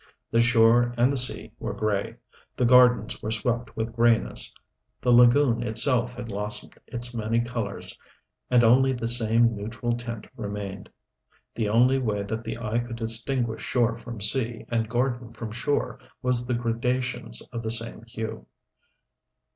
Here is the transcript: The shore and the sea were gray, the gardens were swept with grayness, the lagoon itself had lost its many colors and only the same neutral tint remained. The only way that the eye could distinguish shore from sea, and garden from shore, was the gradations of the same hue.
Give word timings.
The 0.31 0.41
shore 0.41 0.95
and 0.97 1.13
the 1.13 1.15
sea 1.15 1.51
were 1.59 1.75
gray, 1.75 2.15
the 2.57 2.65
gardens 2.65 3.21
were 3.21 3.29
swept 3.29 3.77
with 3.77 3.93
grayness, 3.93 4.51
the 4.99 5.11
lagoon 5.11 5.61
itself 5.61 6.11
had 6.15 6.31
lost 6.31 6.67
its 6.87 7.13
many 7.13 7.39
colors 7.39 7.95
and 8.49 8.63
only 8.63 8.93
the 8.93 9.07
same 9.07 9.55
neutral 9.55 9.91
tint 9.95 10.25
remained. 10.35 10.89
The 11.53 11.69
only 11.69 11.99
way 11.99 12.23
that 12.23 12.43
the 12.43 12.57
eye 12.57 12.79
could 12.79 12.95
distinguish 12.95 13.61
shore 13.61 13.95
from 13.95 14.19
sea, 14.19 14.65
and 14.69 14.89
garden 14.89 15.33
from 15.33 15.51
shore, 15.51 15.99
was 16.23 16.47
the 16.47 16.55
gradations 16.55 17.43
of 17.53 17.61
the 17.61 17.69
same 17.69 18.01
hue. 18.07 18.47